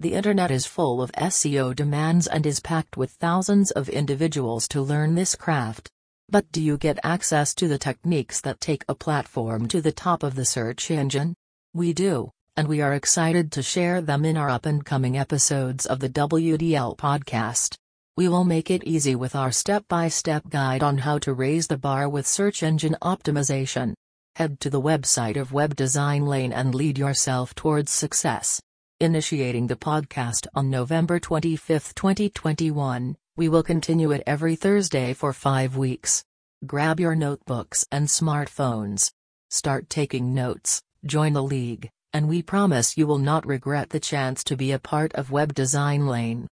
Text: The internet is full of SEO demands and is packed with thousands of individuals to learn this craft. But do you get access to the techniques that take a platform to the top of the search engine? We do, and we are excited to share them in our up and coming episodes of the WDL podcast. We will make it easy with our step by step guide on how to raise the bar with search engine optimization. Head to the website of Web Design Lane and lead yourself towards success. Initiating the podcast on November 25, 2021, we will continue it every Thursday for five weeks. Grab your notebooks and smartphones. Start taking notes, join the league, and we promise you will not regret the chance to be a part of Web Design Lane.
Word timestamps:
The 0.00 0.14
internet 0.14 0.50
is 0.50 0.64
full 0.64 1.02
of 1.02 1.12
SEO 1.12 1.76
demands 1.76 2.26
and 2.26 2.46
is 2.46 2.58
packed 2.58 2.96
with 2.96 3.10
thousands 3.10 3.70
of 3.70 3.90
individuals 3.90 4.66
to 4.68 4.80
learn 4.80 5.14
this 5.14 5.34
craft. 5.34 5.90
But 6.30 6.50
do 6.52 6.62
you 6.62 6.78
get 6.78 6.98
access 7.04 7.54
to 7.56 7.68
the 7.68 7.76
techniques 7.76 8.40
that 8.40 8.62
take 8.62 8.82
a 8.88 8.94
platform 8.94 9.68
to 9.68 9.82
the 9.82 9.92
top 9.92 10.22
of 10.22 10.36
the 10.36 10.46
search 10.46 10.90
engine? 10.90 11.34
We 11.74 11.92
do, 11.92 12.30
and 12.56 12.66
we 12.66 12.80
are 12.80 12.94
excited 12.94 13.52
to 13.52 13.62
share 13.62 14.00
them 14.00 14.24
in 14.24 14.38
our 14.38 14.48
up 14.48 14.64
and 14.64 14.82
coming 14.82 15.18
episodes 15.18 15.84
of 15.84 16.00
the 16.00 16.08
WDL 16.08 16.96
podcast. 16.96 17.74
We 18.16 18.26
will 18.26 18.44
make 18.44 18.70
it 18.70 18.84
easy 18.84 19.14
with 19.14 19.36
our 19.36 19.52
step 19.52 19.84
by 19.86 20.08
step 20.08 20.48
guide 20.48 20.82
on 20.82 20.96
how 20.96 21.18
to 21.18 21.34
raise 21.34 21.66
the 21.66 21.76
bar 21.76 22.08
with 22.08 22.26
search 22.26 22.62
engine 22.62 22.96
optimization. 23.02 23.92
Head 24.36 24.60
to 24.60 24.70
the 24.70 24.80
website 24.80 25.38
of 25.38 25.52
Web 25.52 25.76
Design 25.76 26.24
Lane 26.24 26.54
and 26.54 26.74
lead 26.74 26.96
yourself 26.96 27.54
towards 27.54 27.92
success. 27.92 28.62
Initiating 29.02 29.68
the 29.68 29.76
podcast 29.76 30.46
on 30.54 30.68
November 30.68 31.18
25, 31.18 31.94
2021, 31.94 33.16
we 33.34 33.48
will 33.48 33.62
continue 33.62 34.10
it 34.10 34.22
every 34.26 34.56
Thursday 34.56 35.14
for 35.14 35.32
five 35.32 35.74
weeks. 35.74 36.22
Grab 36.66 37.00
your 37.00 37.14
notebooks 37.14 37.86
and 37.90 38.08
smartphones. 38.08 39.10
Start 39.48 39.88
taking 39.88 40.34
notes, 40.34 40.82
join 41.06 41.32
the 41.32 41.42
league, 41.42 41.88
and 42.12 42.28
we 42.28 42.42
promise 42.42 42.98
you 42.98 43.06
will 43.06 43.16
not 43.16 43.46
regret 43.46 43.88
the 43.88 44.00
chance 44.00 44.44
to 44.44 44.54
be 44.54 44.70
a 44.70 44.78
part 44.78 45.14
of 45.14 45.30
Web 45.30 45.54
Design 45.54 46.06
Lane. 46.06 46.46